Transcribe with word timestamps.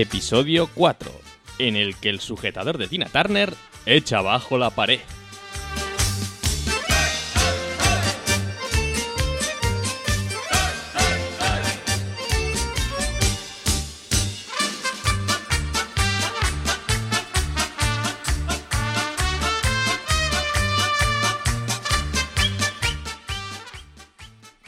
Episodio 0.00 0.70
4, 0.74 1.12
en 1.58 1.76
el 1.76 1.94
que 1.94 2.08
el 2.08 2.20
sujetador 2.20 2.78
de 2.78 2.88
Tina 2.88 3.04
Turner 3.04 3.52
echa 3.84 4.20
abajo 4.20 4.56
la 4.56 4.70
pared. 4.70 4.98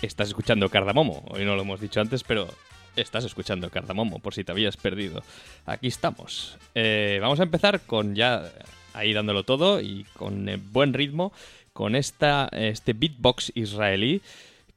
Estás 0.03 0.29
escuchando 0.29 0.69
Cardamomo, 0.69 1.25
hoy 1.31 1.47
no 1.47 1.57
lo 1.57 1.63
hemos 1.63 1.81
dicho 1.81 2.03
antes, 2.03 2.23
pero 2.23 2.49
Estás 2.97 3.25
escuchando 3.25 3.71
Cardamomo, 3.71 4.19
por 4.19 4.35
si 4.35 4.45
te 4.45 4.53
habías 4.53 4.77
perdido. 4.77 5.23
Aquí 5.65 5.87
estamos. 5.87 6.59
Eh, 6.75 7.19
vamos 7.23 7.41
a 7.41 7.45
empezar 7.45 7.81
con 7.81 8.15
ya 8.15 8.53
ahí 8.93 9.13
dándolo 9.15 9.45
todo 9.45 9.81
y 9.81 10.05
con 10.15 10.49
eh, 10.49 10.59
buen 10.59 10.93
ritmo, 10.93 11.33
con 11.73 11.97
esta, 11.97 12.49
este 12.53 12.93
beatbox 12.93 13.53
israelí, 13.55 14.21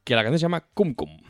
que 0.03 0.15
la 0.15 0.23
canción 0.23 0.39
se 0.39 0.43
llama 0.43 0.63
Kum 0.73 0.93
Kum. 0.93 1.24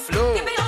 flow. 0.00 0.59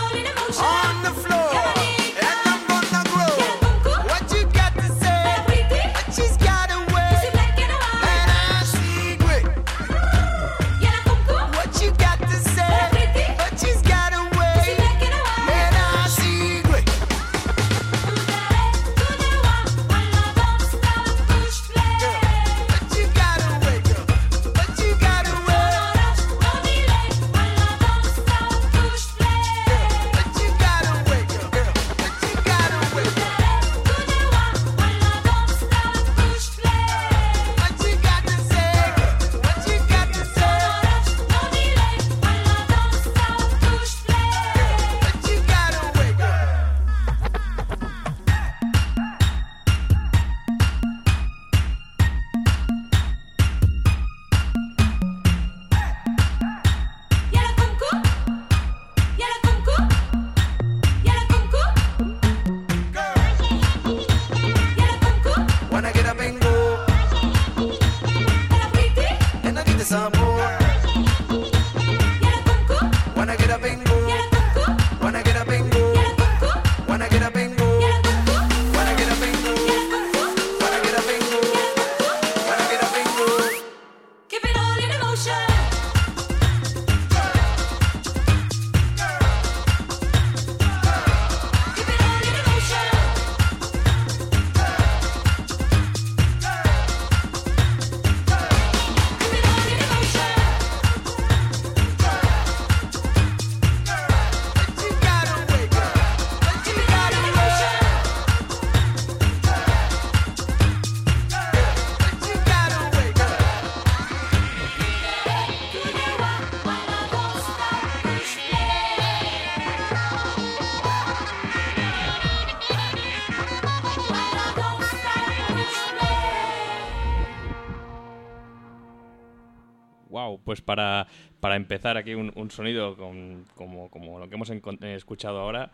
pues 130.44 130.60
para, 130.60 131.06
para 131.40 131.56
empezar 131.56 131.96
aquí 131.96 132.14
un, 132.14 132.50
sonido 132.50 132.96
como, 132.96 133.90
como, 133.90 134.18
lo 134.18 134.28
que 134.28 134.34
hemos 134.34 134.50
eh, 134.50 134.94
escuchado 134.94 135.40
ahora. 135.40 135.70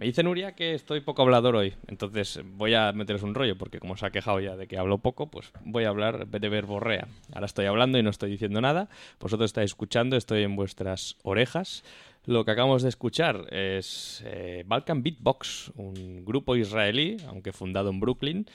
Me 0.00 0.06
dice 0.06 0.22
Nuria 0.22 0.52
que 0.52 0.72
estoy 0.72 1.00
poco 1.00 1.20
hablador 1.20 1.56
hoy, 1.56 1.74
entonces 1.86 2.40
voy 2.56 2.72
a 2.72 2.90
meteros 2.92 3.22
un 3.22 3.34
rollo, 3.34 3.58
porque 3.58 3.80
como 3.80 3.98
se 3.98 4.06
ha 4.06 4.10
quejado 4.10 4.40
ya 4.40 4.56
de 4.56 4.66
que 4.66 4.78
hablo 4.78 4.96
poco, 4.96 5.30
pues 5.30 5.52
voy 5.62 5.84
a 5.84 5.90
hablar 5.90 6.26
de 6.26 6.48
verborrea. 6.48 7.06
Ahora 7.34 7.44
estoy 7.44 7.66
hablando 7.66 7.98
y 7.98 8.02
no 8.02 8.08
estoy 8.08 8.30
diciendo 8.30 8.62
nada, 8.62 8.88
vosotros 9.20 9.50
estáis 9.50 9.72
escuchando, 9.72 10.16
estoy 10.16 10.42
en 10.42 10.56
vuestras 10.56 11.18
orejas. 11.22 11.84
Lo 12.24 12.46
que 12.46 12.50
acabamos 12.50 12.82
de 12.82 12.88
escuchar 12.88 13.46
es 13.52 14.22
eh, 14.24 14.64
Balkan 14.66 15.02
Beatbox, 15.02 15.72
un 15.76 16.24
grupo 16.24 16.56
israelí, 16.56 17.18
aunque 17.26 17.52
fundado 17.52 17.90
en 17.90 18.00
Brooklyn, 18.00 18.46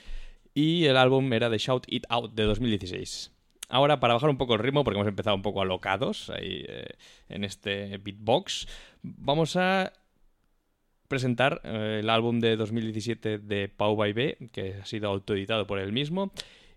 y 0.55 0.85
el 0.85 0.97
álbum 0.97 1.31
era 1.31 1.51
The 1.51 1.59
Shout 1.59 1.83
It 1.89 2.05
Out 2.09 2.33
de 2.33 2.43
2016. 2.45 3.34
Ahora, 3.69 3.99
para 3.99 4.13
bajar 4.13 4.29
un 4.29 4.37
poco 4.37 4.53
el 4.53 4.59
ritmo, 4.59 4.83
porque 4.83 4.97
hemos 4.97 5.07
empezado 5.07 5.35
un 5.35 5.41
poco 5.41 5.61
alocados 5.61 6.29
ahí 6.29 6.65
eh, 6.67 6.87
en 7.29 7.43
este 7.43 7.97
beatbox, 7.97 8.67
vamos 9.01 9.55
a 9.55 9.91
presentar 11.07 11.61
eh, 11.63 11.99
el 12.01 12.09
álbum 12.09 12.39
de 12.39 12.55
2017 12.55 13.39
de 13.39 13.69
Pau 13.69 13.95
Baibé, 13.95 14.37
que 14.51 14.75
ha 14.81 14.85
sido 14.85 15.09
autoeditado 15.09 15.67
por 15.67 15.79
él 15.79 15.91
mismo. 15.91 16.31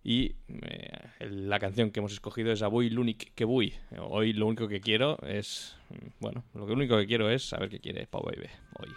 Y 0.04 0.36
eh, 0.48 0.90
la 1.20 1.58
canción 1.58 1.90
que 1.90 2.00
hemos 2.00 2.12
escogido 2.12 2.52
es 2.52 2.62
Avui 2.62 2.88
l'únic 2.88 3.34
que 3.34 3.44
vull. 3.44 3.72
Hoy 3.98 4.32
lo 4.32 4.46
único 4.46 4.68
que 4.68 4.80
quiero 4.80 5.18
es. 5.22 5.76
mm, 5.90 6.08
Bueno, 6.20 6.44
lo 6.54 6.64
único 6.64 6.96
que 6.96 7.06
quiero 7.06 7.28
es 7.28 7.48
saber 7.48 7.68
qué 7.68 7.80
quiere 7.80 8.06
Pau 8.06 8.22
Baibé 8.22 8.50
hoy. 8.78 8.88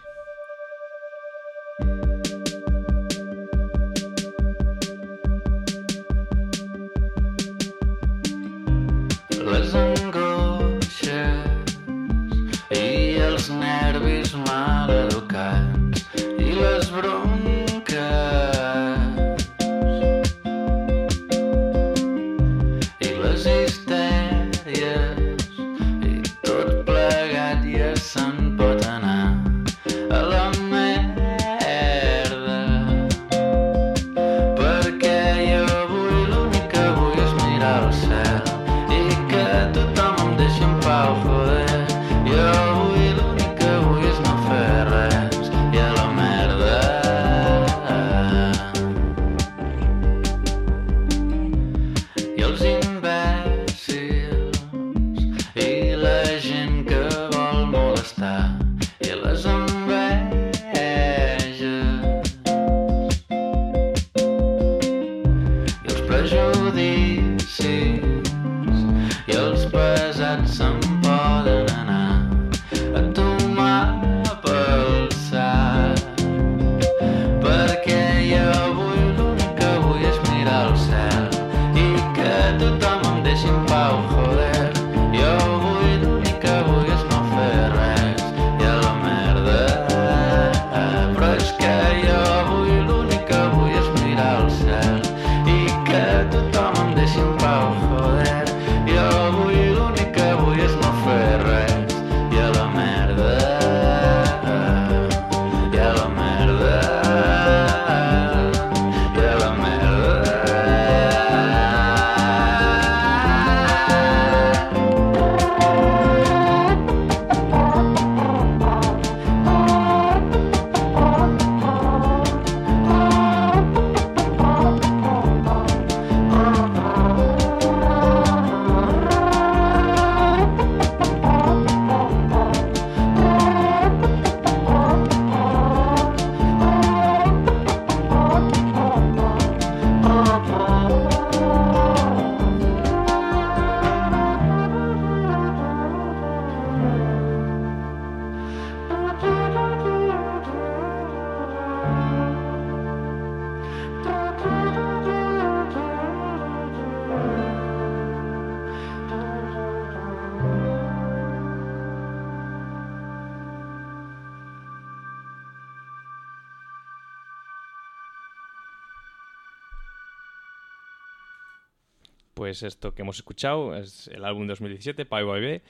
Pues 172.41 172.63
esto 172.63 172.95
que 172.95 173.03
hemos 173.03 173.17
escuchado 173.17 173.75
es 173.75 174.07
el 174.07 174.25
álbum 174.25 174.47
2017, 174.47 175.05
Pau 175.05 175.27
Baibé, 175.27 175.61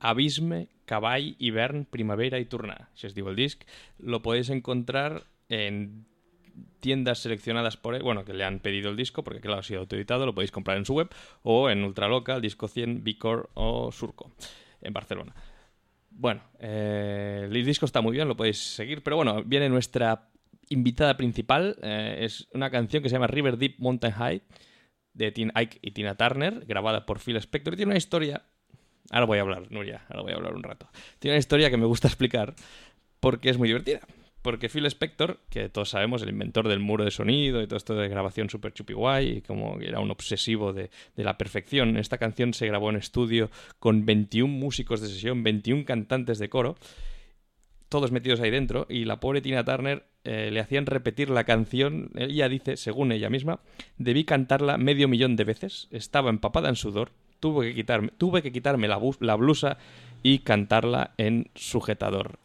Abisme, 0.00 0.68
Cavall, 0.84 1.34
Hivern, 1.38 1.86
Primavera 1.86 2.38
y 2.38 2.44
Turna. 2.44 2.90
Si 2.92 3.06
os 3.06 3.14
digo 3.14 3.30
el 3.30 3.36
disc, 3.36 3.62
lo 3.98 4.20
podéis 4.20 4.50
encontrar 4.50 5.24
en 5.48 6.04
tiendas 6.80 7.20
seleccionadas 7.20 7.78
por 7.78 7.94
él, 7.94 8.02
bueno, 8.02 8.26
que 8.26 8.34
le 8.34 8.44
han 8.44 8.60
pedido 8.60 8.90
el 8.90 8.98
disco, 8.98 9.24
porque 9.24 9.40
claro, 9.40 9.60
ha 9.60 9.62
sido 9.62 9.80
autoeditado, 9.80 10.26
lo 10.26 10.34
podéis 10.34 10.50
comprar 10.50 10.76
en 10.76 10.84
su 10.84 10.92
web, 10.92 11.08
o 11.42 11.70
en 11.70 11.82
Ultralocal, 11.82 12.42
Disco 12.42 12.68
100, 12.68 13.02
Bicor 13.02 13.48
o 13.54 13.90
Surco, 13.90 14.30
en 14.82 14.92
Barcelona. 14.92 15.34
Bueno, 16.10 16.42
eh, 16.58 17.48
el 17.50 17.64
disco 17.64 17.86
está 17.86 18.02
muy 18.02 18.12
bien, 18.12 18.28
lo 18.28 18.36
podéis 18.36 18.58
seguir, 18.58 19.02
pero 19.02 19.16
bueno, 19.16 19.42
viene 19.42 19.70
nuestra 19.70 20.28
invitada 20.68 21.16
principal, 21.16 21.78
eh, 21.80 22.18
es 22.20 22.46
una 22.52 22.68
canción 22.68 23.02
que 23.02 23.08
se 23.08 23.14
llama 23.14 23.26
River 23.26 23.56
Deep 23.56 23.76
Mountain 23.78 24.12
High, 24.12 24.42
de 25.18 25.32
Tim 25.32 25.50
Ike 25.54 25.78
y 25.82 25.90
Tina 25.90 26.14
Turner, 26.14 26.64
grabada 26.66 27.04
por 27.04 27.18
Phil 27.18 27.36
Spector, 27.36 27.74
y 27.74 27.76
tiene 27.76 27.90
una 27.90 27.98
historia... 27.98 28.44
Ahora 29.10 29.26
voy 29.26 29.38
a 29.38 29.40
hablar, 29.40 29.70
Nuria, 29.70 30.04
ahora 30.08 30.22
voy 30.22 30.32
a 30.32 30.36
hablar 30.36 30.54
un 30.54 30.62
rato. 30.62 30.88
Tiene 31.18 31.34
una 31.34 31.38
historia 31.38 31.70
que 31.70 31.76
me 31.76 31.86
gusta 31.86 32.08
explicar 32.08 32.54
porque 33.20 33.50
es 33.50 33.58
muy 33.58 33.68
divertida. 33.68 34.00
Porque 34.42 34.68
Phil 34.68 34.86
Spector, 34.86 35.40
que 35.50 35.68
todos 35.68 35.90
sabemos, 35.90 36.22
el 36.22 36.28
inventor 36.28 36.68
del 36.68 36.78
muro 36.78 37.04
de 37.04 37.10
sonido 37.10 37.60
y 37.60 37.66
todo 37.66 37.76
esto 37.76 37.94
de 37.94 38.08
grabación 38.08 38.48
super 38.48 38.72
chupi 38.72 38.92
guay, 38.92 39.38
y 39.38 39.40
como 39.42 39.80
era 39.80 39.98
un 39.98 40.10
obsesivo 40.10 40.72
de, 40.72 40.90
de 41.16 41.24
la 41.24 41.36
perfección, 41.36 41.96
esta 41.96 42.18
canción 42.18 42.54
se 42.54 42.66
grabó 42.68 42.90
en 42.90 42.96
estudio 42.96 43.50
con 43.80 44.06
21 44.06 44.52
músicos 44.52 45.00
de 45.00 45.08
sesión, 45.08 45.42
21 45.42 45.84
cantantes 45.84 46.38
de 46.38 46.48
coro, 46.48 46.76
todos 47.88 48.12
metidos 48.12 48.40
ahí 48.40 48.50
dentro, 48.50 48.86
y 48.88 49.04
la 49.04 49.20
pobre 49.20 49.40
Tina 49.40 49.64
Turner 49.64 50.04
eh, 50.24 50.50
le 50.52 50.60
hacían 50.60 50.86
repetir 50.86 51.30
la 51.30 51.44
canción, 51.44 52.10
ella 52.16 52.48
dice, 52.48 52.76
según 52.76 53.12
ella 53.12 53.30
misma, 53.30 53.60
debí 53.96 54.24
cantarla 54.24 54.76
medio 54.78 55.08
millón 55.08 55.36
de 55.36 55.44
veces, 55.44 55.88
estaba 55.90 56.30
empapada 56.30 56.68
en 56.68 56.76
sudor, 56.76 57.12
tuve 57.40 57.68
que 57.68 57.74
quitarme, 57.74 58.10
tuve 58.18 58.42
que 58.42 58.52
quitarme 58.52 58.88
la, 58.88 59.36
blusa 59.36 59.78
y 60.22 60.40
cantarla 60.40 61.14
en 61.16 61.50
sujetador. 61.54 62.38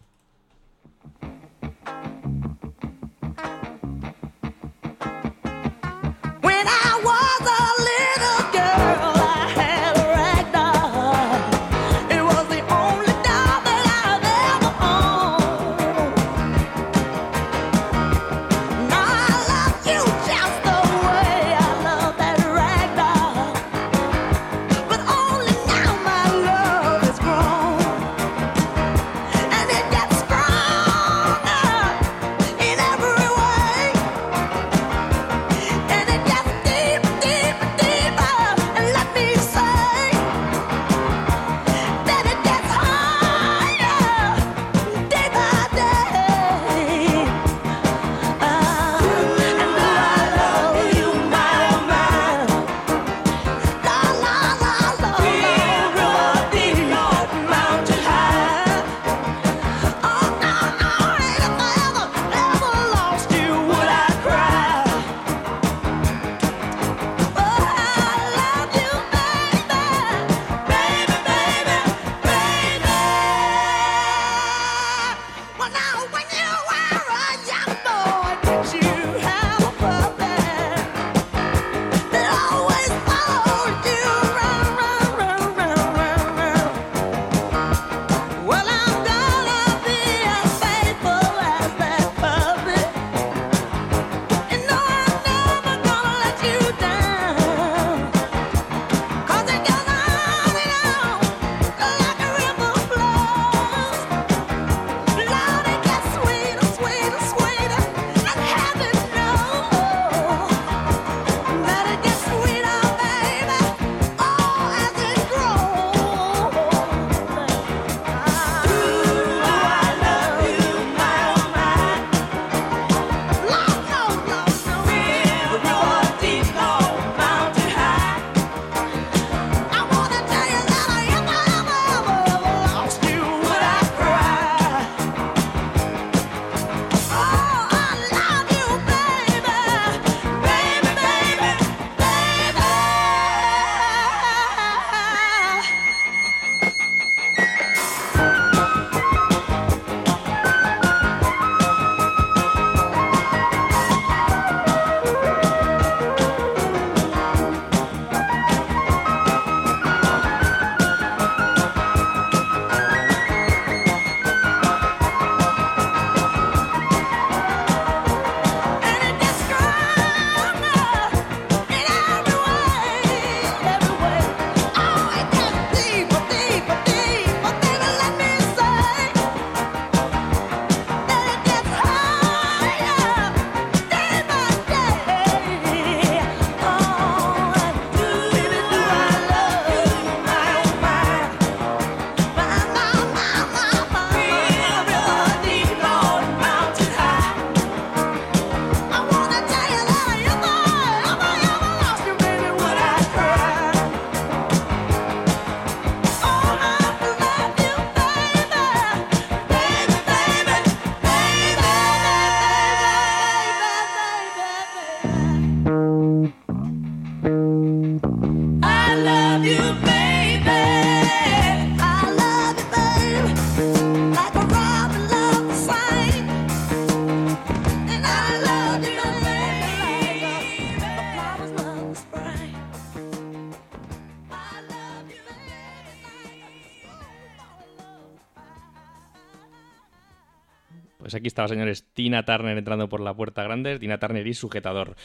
Pues 241.14 241.20
aquí 241.20 241.28
estaba, 241.28 241.48
señores, 241.48 241.94
Tina 241.94 242.26
Turner 242.26 242.58
entrando 242.58 242.90
por 242.90 243.00
la 243.00 243.14
puerta 243.14 243.44
grande, 243.44 243.78
Tina 243.78 244.00
Turner 244.00 244.26
y 244.26 244.34
sujetador. 244.34 244.96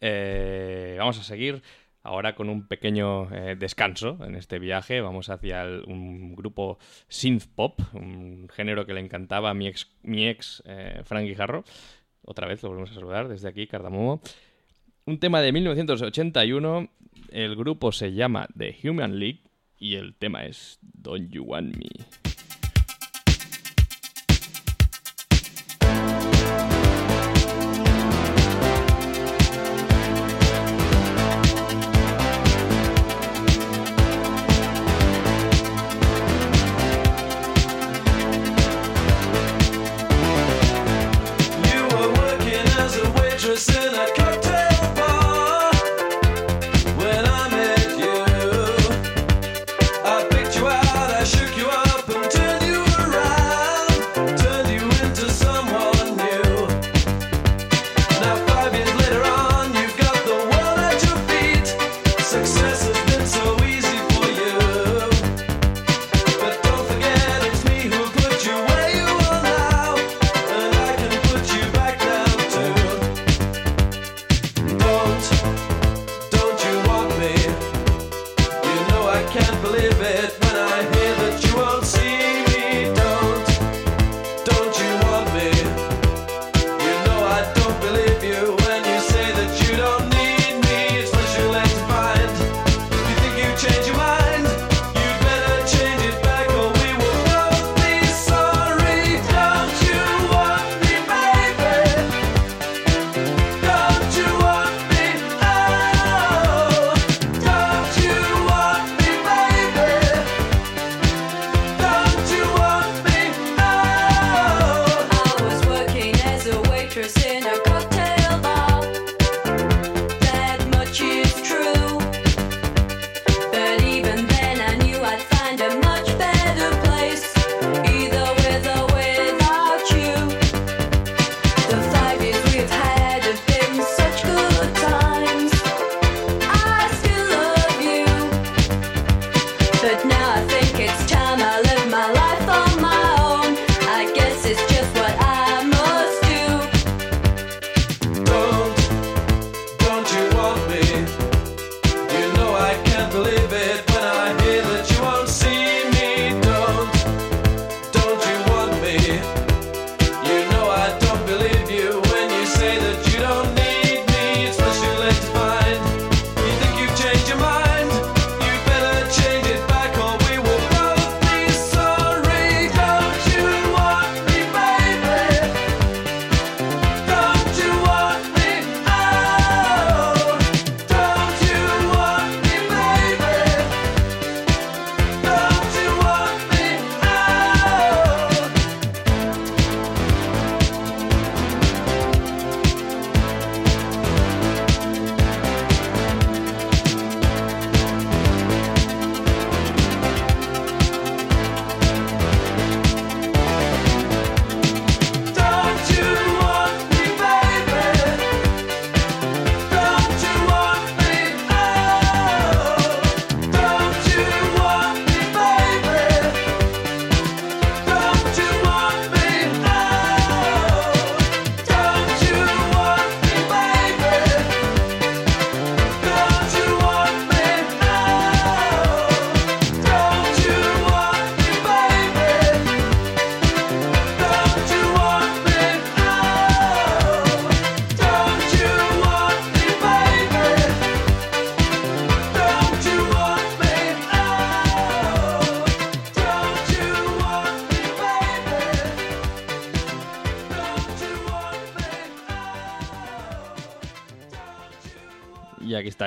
Eh, 0.00 0.96
vamos 0.98 1.18
a 1.18 1.24
seguir 1.24 1.60
ahora 2.02 2.34
con 2.34 2.48
un 2.48 2.66
pequeño 2.66 3.30
eh, 3.30 3.54
descanso 3.54 4.16
en 4.24 4.34
este 4.34 4.58
viaje. 4.58 5.02
Vamos 5.02 5.28
hacia 5.28 5.64
un 5.86 6.34
grupo 6.34 6.78
synth 7.08 7.44
pop, 7.54 7.78
un 7.92 8.48
género 8.48 8.86
que 8.86 8.94
le 8.94 9.00
encantaba 9.00 9.50
a 9.50 9.54
mi 9.54 9.66
ex, 9.66 9.94
mi 10.02 10.26
ex 10.26 10.62
eh, 10.64 11.02
Frank 11.04 11.26
Guijarro. 11.26 11.64
Otra 12.22 12.46
vez 12.46 12.62
lo 12.62 12.70
volvemos 12.70 12.92
a 12.92 12.94
saludar 12.94 13.28
desde 13.28 13.46
aquí, 13.46 13.66
Cardamomo. 13.66 14.22
Un 15.04 15.20
tema 15.20 15.42
de 15.42 15.52
1981. 15.52 16.88
El 17.30 17.56
grupo 17.56 17.92
se 17.92 18.14
llama 18.14 18.48
The 18.56 18.74
Human 18.84 19.18
League 19.18 19.42
y 19.76 19.96
el 19.96 20.14
tema 20.14 20.46
es 20.46 20.78
Don't 20.80 21.30
You 21.30 21.44
Want 21.44 21.76
Me. 21.76 22.27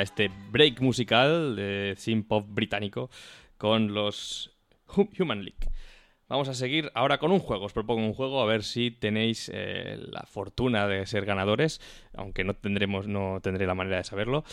a 0.02 0.04
este 0.04 0.32
break 0.52 0.82
musical 0.82 1.56
de 1.56 1.94
synth 1.96 2.28
pop 2.28 2.46
británico 2.50 3.10
con 3.58 3.94
los 3.94 4.52
Human 5.20 5.44
League. 5.44 5.70
Vamos 6.28 6.48
a 6.50 6.54
seguir 6.54 6.92
ahora 6.96 7.20
con 7.20 7.32
un 7.32 7.40
juego. 7.40 7.66
Os 7.66 7.74
propongo 7.74 8.06
un 8.06 8.14
juego 8.14 8.42
a 8.42 8.46
ver 8.46 8.64
si 8.64 8.90
tenéis 8.90 9.52
eh, 9.54 9.98
la 10.10 10.24
fortuna 10.24 10.88
de 10.88 11.06
ser 11.06 11.26
ganadores, 11.26 11.80
aunque 12.16 12.44
no 12.44 12.56
tendremos, 12.56 13.08
no 13.08 13.40
tendré 13.42 13.68
la 13.68 13.76
manera 13.76 13.98
de 13.98 14.04
saberlo. 14.04 14.44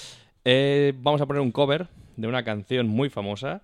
Eh, 0.44 0.92
vamos 0.96 1.20
a 1.20 1.26
poner 1.26 1.40
un 1.40 1.52
cover 1.52 1.88
de 2.16 2.26
una 2.26 2.44
canción 2.44 2.87
muy 2.87 3.08
famosa 3.08 3.62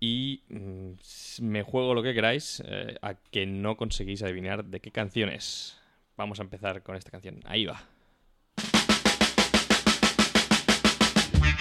y 0.00 0.42
mm, 0.48 1.42
me 1.42 1.62
juego 1.62 1.94
lo 1.94 2.02
que 2.02 2.14
queráis 2.14 2.62
eh, 2.66 2.96
a 3.02 3.14
que 3.14 3.46
no 3.46 3.76
conseguís 3.76 4.22
adivinar 4.22 4.64
de 4.64 4.80
qué 4.80 4.90
canción 4.90 5.28
es. 5.28 5.78
Vamos 6.16 6.40
a 6.40 6.42
empezar 6.42 6.82
con 6.82 6.96
esta 6.96 7.10
canción. 7.10 7.40
Ahí 7.44 7.66
va. 7.66 7.84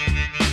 Thank 0.07 0.39
you. 0.39 0.48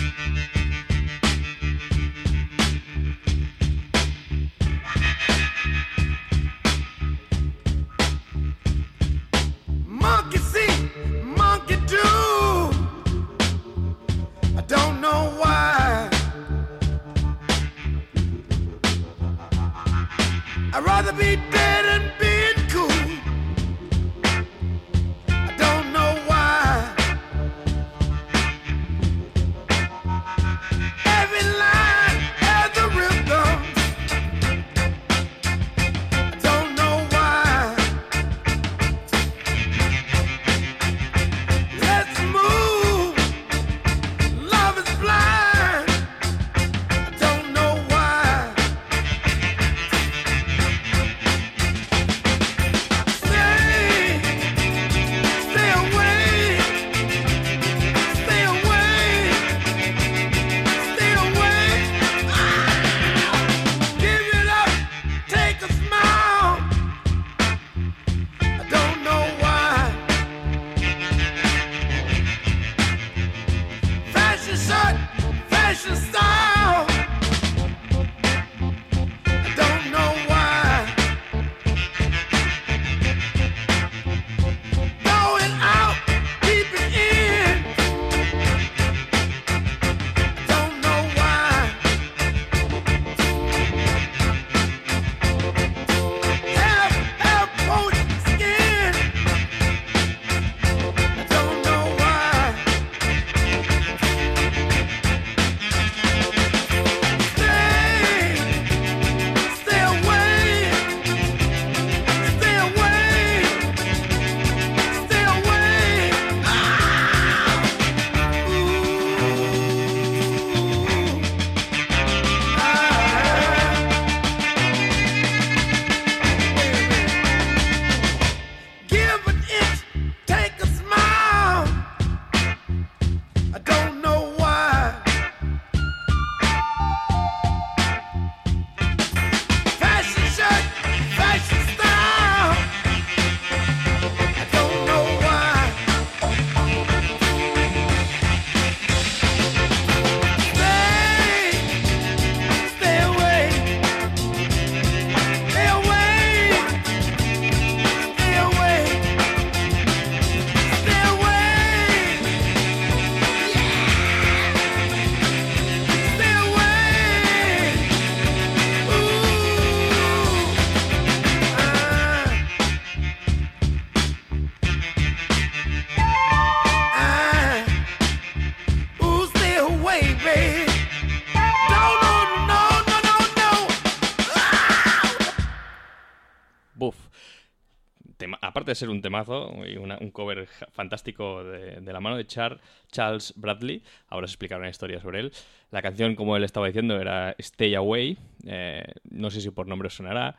Ser 188.77 188.89
un 188.89 189.01
temazo 189.01 189.51
y 189.65 189.77
una- 189.77 189.97
un 189.99 190.11
cover 190.11 190.47
fantástico 190.71 191.43
de, 191.43 191.81
de 191.81 191.93
la 191.93 191.99
mano 191.99 192.17
de 192.17 192.25
Char- 192.27 192.59
Charles 192.91 193.33
Bradley, 193.35 193.83
ahora 194.09 194.25
os 194.25 194.31
explicaré 194.31 194.59
una 194.61 194.69
historia 194.69 194.99
sobre 195.01 195.19
él. 195.19 195.31
La 195.71 195.81
canción, 195.81 196.15
como 196.15 196.37
él 196.37 196.43
estaba 196.43 196.67
diciendo, 196.67 196.99
era 196.99 197.35
Stay 197.39 197.75
Away. 197.75 198.17
eh, 198.45 198.85
no 199.09 199.29
sé 199.29 199.41
si 199.41 199.49
por 199.51 199.67
nombre 199.67 199.87
os 199.87 199.95
sonará. 199.95 200.37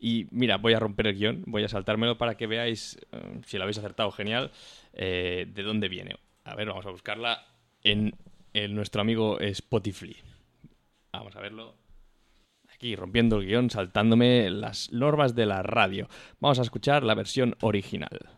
Y 0.00 0.28
mira, 0.30 0.58
voy 0.58 0.74
a 0.74 0.78
romper 0.78 1.08
el 1.08 1.16
guion, 1.18 1.42
voy 1.46 1.64
a 1.64 1.68
saltármelo 1.68 2.18
para 2.18 2.36
que 2.36 2.46
veáis, 2.46 2.98
eh, 3.12 3.40
si 3.46 3.56
lo 3.56 3.64
habéis 3.64 3.78
acertado, 3.78 4.12
genial, 4.12 4.52
eh, 4.92 5.46
de 5.52 5.62
dónde 5.64 5.88
viene. 5.88 6.16
A 6.44 6.54
ver, 6.54 6.68
vamos 6.68 6.86
a 6.86 6.90
buscarla 6.90 7.44
en, 7.82 8.14
en 8.54 8.74
nuestro 8.76 9.00
amigo 9.00 9.40
Spotify. 9.40 10.16
Vamos 11.12 11.34
a 11.36 11.40
verlo. 11.40 11.74
Aquí 12.78 12.94
rompiendo 12.94 13.38
el 13.38 13.46
guion, 13.48 13.70
saltándome 13.70 14.48
las 14.50 14.92
normas 14.92 15.34
de 15.34 15.46
la 15.46 15.64
radio. 15.64 16.06
Vamos 16.38 16.60
a 16.60 16.62
escuchar 16.62 17.02
la 17.02 17.16
versión 17.16 17.56
original. 17.60 18.37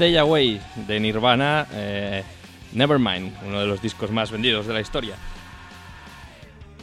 Stay 0.00 0.16
Away 0.16 0.58
de 0.88 0.98
Nirvana, 0.98 1.66
eh, 1.74 2.22
Nevermind, 2.72 3.34
uno 3.46 3.60
de 3.60 3.66
los 3.66 3.82
discos 3.82 4.10
más 4.10 4.30
vendidos 4.30 4.66
de 4.66 4.72
la 4.72 4.80
historia. 4.80 5.14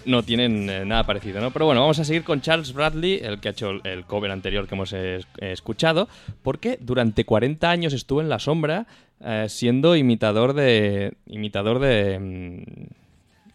No 0.06 0.21
tienen 0.21 0.69
eh, 0.69 0.86
nada 0.86 1.03
parecido, 1.03 1.41
¿no? 1.41 1.49
Pero 1.49 1.65
bueno, 1.65 1.82
vamos 1.82 1.97
a 1.97 2.03
seguir 2.06 2.23
con 2.23 2.41
Charles 2.41 2.73
Bradley, 2.73 3.19
el 3.23 3.39
que 3.39 3.47
ha 3.47 3.51
hecho 3.53 3.71
el- 3.84 4.06
cover 4.06 4.30
anterior 4.30 4.67
que 4.67 4.75
hemos 4.75 4.93
escuchado, 5.39 6.08
porque 6.43 6.77
durante 6.80 7.25
40 7.25 7.71
años 7.71 7.93
estuvo 7.93 8.21
en 8.21 8.30
la 8.30 8.38
sombra 8.38 8.86
eh, 9.19 9.47
siendo 9.49 9.95
imitador 9.95 10.53
de. 10.53 11.13
imitador 11.25 11.80
de. 11.80 12.19
mm, 12.19 12.63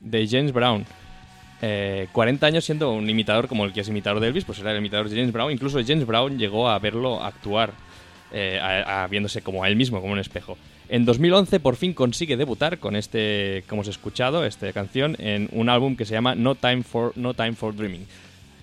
de 0.01 0.27
James 0.29 0.53
Brown. 0.53 0.85
Eh, 1.63 2.09
40 2.11 2.45
años 2.49 2.65
siendo 2.65 2.91
un 2.91 3.09
imitador 3.09 3.47
como 3.47 3.65
el 3.65 3.73
que 3.73 3.83
es 3.83 3.89
imitador 3.89 4.19
de 4.19 4.27
Elvis, 4.27 4.45
pues 4.45 4.59
era 4.59 4.73
el 4.73 4.79
imitador 4.79 5.09
de 5.09 5.15
James 5.15 5.33
Brown. 5.33 5.53
Incluso 5.53 5.79
James 5.87 6.05
Brown 6.05 6.37
llegó 6.37 6.69
a 6.69 6.77
verlo 6.81 7.23
actuar, 7.23 7.71
eh, 8.33 8.61
viéndose 9.11 9.43
como 9.43 9.63
a 9.63 9.69
él 9.69 9.77
mismo, 9.77 10.01
como 10.01 10.13
un 10.13 10.19
espejo. 10.19 10.57
En 10.89 11.05
2011 11.05 11.61
por 11.61 11.77
fin 11.77 11.95
consigue 11.95 12.37
debutar 12.37 12.79
con 12.79 12.97
este, 12.97 13.65
como 13.69 13.81
os 13.83 13.89
he 13.89 13.91
escuchado, 13.91 14.45
esta 14.45 14.73
canción 14.73 15.17
en 15.19 15.49
un 15.53 15.69
álbum 15.69 15.97
que 15.97 16.05
se 16.05 16.15
llama 16.15 16.35
No 16.35 16.55
Time 16.55 16.83
for, 16.83 17.13
no 17.17 17.35
Time 17.35 17.55
for 17.55 17.75
Dreaming. 17.75 18.07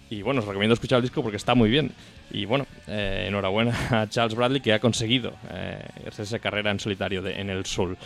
Y 0.09 0.21
bueno, 0.21 0.41
os 0.41 0.47
recomiendo 0.47 0.73
escuchar 0.73 0.97
el 0.97 1.03
disco 1.03 1.21
porque 1.21 1.37
está 1.37 1.55
muy 1.55 1.69
bien. 1.69 1.91
Y 2.31 2.45
bueno, 2.45 2.67
eh, 2.87 3.25
enhorabuena 3.27 3.73
a 4.01 4.09
Charles 4.09 4.35
Bradley 4.35 4.61
que 4.61 4.73
ha 4.73 4.79
conseguido 4.79 5.33
eh, 5.51 5.83
hacerse 6.07 6.39
carrera 6.39 6.71
en 6.71 6.79
solitario 6.79 7.25
en 7.25 7.49
el 7.49 7.65
soul. 7.65 7.97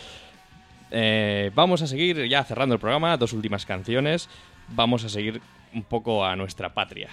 Eh, 0.90 1.50
vamos 1.54 1.82
a 1.82 1.86
seguir 1.86 2.26
ya 2.26 2.44
cerrando 2.44 2.74
el 2.74 2.80
programa, 2.80 3.16
dos 3.16 3.32
últimas 3.32 3.66
canciones. 3.66 4.28
Vamos 4.68 5.04
a 5.04 5.08
seguir 5.08 5.40
un 5.74 5.82
poco 5.82 6.24
a 6.24 6.36
nuestra 6.36 6.72
patria. 6.72 7.10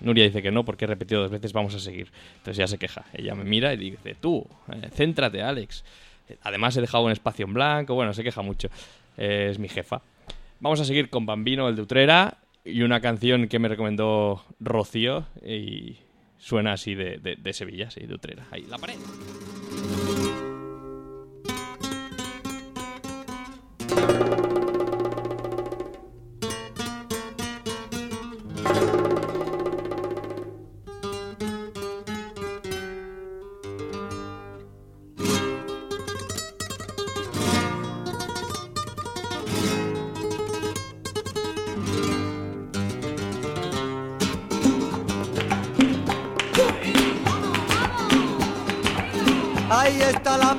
Nuria 0.00 0.24
dice 0.24 0.42
que 0.42 0.50
no 0.50 0.64
porque 0.64 0.84
he 0.84 0.88
repetido 0.88 1.22
dos 1.22 1.30
veces, 1.30 1.52
vamos 1.52 1.74
a 1.74 1.78
seguir. 1.78 2.10
Entonces 2.38 2.56
ya 2.56 2.66
se 2.66 2.78
queja. 2.78 3.04
Ella 3.12 3.34
me 3.34 3.44
mira 3.44 3.72
y 3.74 3.76
dice, 3.76 4.14
tú, 4.20 4.46
eh, 4.72 4.88
céntrate, 4.94 5.42
Alex. 5.42 5.84
Además 6.42 6.76
he 6.76 6.80
dejado 6.80 7.04
un 7.04 7.12
espacio 7.12 7.44
en 7.46 7.52
blanco, 7.54 7.94
bueno, 7.94 8.12
se 8.14 8.22
queja 8.22 8.42
mucho. 8.42 8.68
Eh, 9.16 9.48
es 9.50 9.58
mi 9.58 9.68
jefa. 9.68 10.00
Vamos 10.60 10.80
a 10.80 10.84
seguir 10.84 11.10
con 11.10 11.26
Bambino, 11.26 11.68
el 11.68 11.76
de 11.76 11.82
Utrera, 11.82 12.38
y 12.64 12.82
una 12.82 13.00
canción 13.00 13.48
que 13.48 13.58
me 13.58 13.68
recomendó 13.68 14.44
Rocío 14.60 15.26
y 15.44 15.96
suena 16.38 16.72
así 16.74 16.94
de, 16.94 17.18
de- 17.18 17.36
de 17.36 17.52
Sevilla, 17.52 17.90
sí, 17.90 18.00
de 18.06 18.14
Utrera. 18.14 18.46
Ahí, 18.50 18.62
la 18.68 18.78
pared. 18.78 18.94
Está 50.10 50.36
la 50.36 50.49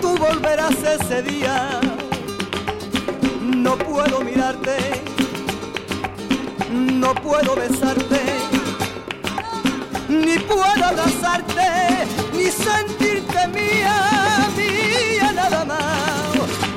tú 0.00 0.16
volverás 0.16 0.76
ese 0.82 1.22
día. 1.22 1.80
No 3.42 3.76
puedo 3.76 4.20
mirarte, 4.20 4.76
no 6.70 7.14
puedo 7.14 7.54
besarte, 7.54 8.20
ni 10.08 10.38
puedo 10.38 10.84
abrazarte, 10.84 11.68
ni 12.32 12.46
sentirte 12.50 13.48
mía, 13.48 14.48
mía 14.56 15.32
nada 15.32 15.64
más, 15.64 15.82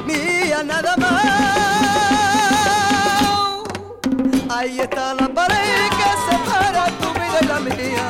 mía 0.05 0.63
nada 0.63 0.95
más. 0.97 1.53
Ahí 4.49 4.79
está 4.79 5.13
la 5.15 5.27
pared 5.29 5.89
que 5.99 6.09
separa 6.27 6.86
tu 7.01 7.09
vida 7.13 7.39
y 7.41 7.45
la 7.45 7.59
mía. 7.59 8.07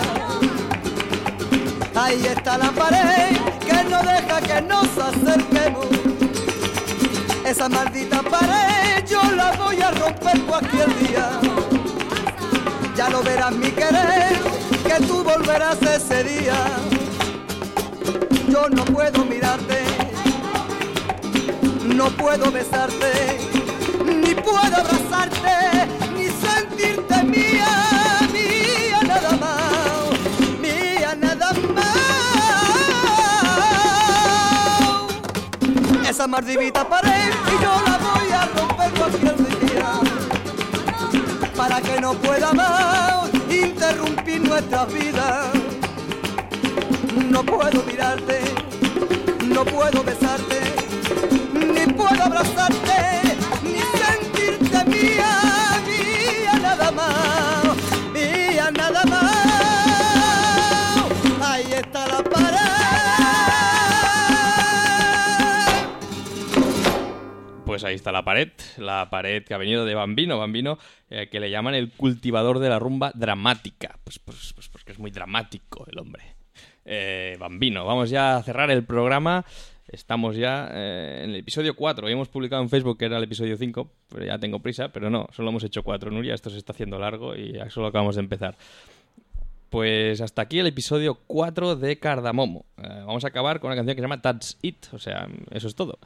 Ahí 1.95 2.25
está 2.25 2.57
la 2.57 2.71
pared 2.71 3.22
nos 4.67 4.87
acerquemos. 4.97 5.87
Esa 7.45 7.69
maldita 7.69 8.21
pared 8.23 9.05
yo 9.07 9.21
la 9.35 9.51
voy 9.51 9.81
a 9.81 9.91
romper 9.91 10.41
cualquier 10.43 10.87
día. 10.99 11.29
Ya 12.95 13.09
lo 13.09 13.21
verás 13.21 13.51
mi 13.51 13.69
querer, 13.71 14.39
que 14.85 15.05
tú 15.05 15.23
volverás 15.23 15.81
ese 15.81 16.23
día. 16.23 16.55
Yo 18.47 18.69
no 18.69 18.85
puedo 18.85 19.25
mirarte, 19.25 19.83
no 21.85 22.09
puedo 22.11 22.51
besarte, 22.51 23.39
ni 24.05 24.35
puedo 24.35 24.57
abrazarte, 24.59 25.87
Esa 36.23 36.87
pared 36.87 37.33
y 37.47 37.61
yo 37.61 37.81
la 37.85 37.97
voy 37.97 38.31
a 38.31 38.45
romper 38.55 38.91
cualquier 38.93 39.35
día, 39.59 39.91
para 41.53 41.81
que 41.81 41.99
no 41.99 42.13
pueda 42.13 42.53
más 42.53 43.29
interrumpir 43.49 44.39
nuestra 44.47 44.85
vida. 44.85 45.51
No 47.29 47.43
puedo 47.43 47.83
mirarte, 47.83 48.39
no 49.47 49.65
puedo 49.65 50.01
besarte, 50.01 50.61
ni 51.53 51.91
puedo 51.91 52.23
abrazarte, 52.23 52.82
pues 67.73 67.83
ahí 67.85 67.95
está 67.95 68.11
la 68.11 68.23
pared, 68.23 68.49
la 68.77 69.09
pared 69.09 69.43
que 69.43 69.55
ha 69.55 69.57
venido 69.57 69.83
de 69.83 69.95
Bambino, 69.95 70.37
Bambino, 70.37 70.77
eh, 71.09 71.27
que 71.31 71.39
le 71.39 71.49
llaman 71.49 71.73
el 71.73 71.89
cultivador 71.89 72.59
de 72.59 72.69
la 72.69 72.77
rumba 72.77 73.11
dramática. 73.15 73.97
Pues, 74.03 74.19
pues, 74.19 74.53
pues 74.53 74.69
porque 74.69 74.91
es 74.91 74.99
muy 74.99 75.09
dramático 75.09 75.83
el 75.91 75.97
hombre. 75.97 76.35
Eh, 76.85 77.35
Bambino, 77.39 77.83
vamos 77.83 78.11
ya 78.11 78.37
a 78.37 78.43
cerrar 78.43 78.69
el 78.69 78.83
programa. 78.83 79.43
Estamos 79.87 80.35
ya 80.35 80.69
eh, 80.71 81.21
en 81.23 81.31
el 81.31 81.37
episodio 81.37 81.75
4. 81.75 82.05
Hoy 82.05 82.13
hemos 82.13 82.29
publicado 82.29 82.61
en 82.61 82.69
Facebook 82.69 82.99
que 82.99 83.05
era 83.05 83.17
el 83.17 83.23
episodio 83.23 83.57
5, 83.57 83.91
pero 84.09 84.23
ya 84.23 84.37
tengo 84.37 84.59
prisa, 84.59 84.89
pero 84.89 85.09
no, 85.09 85.27
solo 85.31 85.49
hemos 85.49 85.63
hecho 85.63 85.81
4, 85.81 86.11
Nuria. 86.11 86.35
Esto 86.35 86.51
se 86.51 86.59
está 86.59 86.73
haciendo 86.73 86.99
largo 86.99 87.35
y 87.35 87.59
solo 87.71 87.87
acabamos 87.87 88.17
de 88.17 88.21
empezar. 88.21 88.55
Pues 89.71 90.21
hasta 90.21 90.43
aquí 90.43 90.59
el 90.59 90.67
episodio 90.67 91.15
4 91.25 91.75
de 91.77 91.97
Cardamomo. 91.97 92.67
Eh, 92.77 93.01
vamos 93.07 93.25
a 93.25 93.29
acabar 93.29 93.59
con 93.59 93.69
una 93.69 93.75
canción 93.75 93.95
que 93.95 94.01
se 94.01 94.03
llama 94.03 94.21
That's 94.21 94.59
It, 94.61 94.85
o 94.91 94.99
sea, 94.99 95.27
eso 95.49 95.67
es 95.67 95.73
todo. 95.73 95.97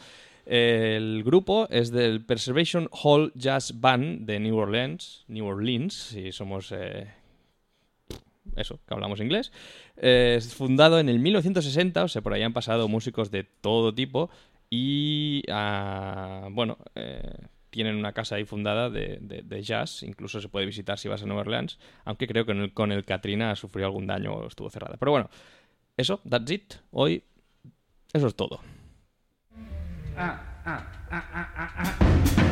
El 0.49 1.23
grupo 1.25 1.67
es 1.69 1.91
del 1.91 2.23
Preservation 2.23 2.87
Hall 2.91 3.33
Jazz 3.35 3.81
Band 3.81 4.25
de 4.25 4.39
New 4.39 4.55
Orleans, 4.55 5.25
New 5.27 5.45
Orleans, 5.45 5.93
si 5.93 6.31
somos 6.31 6.71
eh, 6.71 7.13
eso, 8.55 8.79
que 8.87 8.93
hablamos 8.93 9.19
inglés. 9.19 9.51
Es 9.97 10.55
fundado 10.55 10.99
en 10.99 11.09
el 11.09 11.19
1960, 11.19 12.01
o 12.01 12.07
sea, 12.07 12.21
por 12.21 12.31
ahí 12.31 12.43
han 12.43 12.53
pasado 12.53 12.87
músicos 12.87 13.29
de 13.29 13.43
todo 13.43 13.93
tipo 13.93 14.29
y, 14.69 15.43
ah, 15.51 16.47
bueno, 16.51 16.77
eh, 16.95 17.29
tienen 17.69 17.97
una 17.97 18.13
casa 18.13 18.35
ahí 18.35 18.45
fundada 18.45 18.89
de, 18.89 19.61
jazz, 19.61 20.01
incluso 20.03 20.39
se 20.39 20.47
puede 20.47 20.65
visitar 20.65 20.97
si 20.97 21.09
vas 21.09 21.23
a 21.23 21.25
Nueva 21.25 21.41
Orleans, 21.41 21.77
aunque 22.05 22.25
creo 22.25 22.45
que 22.45 22.53
el, 22.53 22.73
con 22.73 22.93
el 22.93 23.03
Katrina 23.03 23.53
sufrió 23.57 23.85
algún 23.85 24.07
daño 24.07 24.33
o 24.33 24.47
estuvo 24.47 24.69
cerrada. 24.69 24.95
Pero 24.97 25.11
bueno, 25.11 25.29
eso, 25.97 26.21
that's 26.29 26.49
it. 26.51 26.75
Hoy, 26.91 27.21
eso 28.13 28.27
es 28.27 28.35
todo. 28.35 28.61
Ah, 30.17 30.39
ah, 30.65 30.81
ah, 31.11 31.47
ah, 31.55 31.69
ah. 31.77 32.46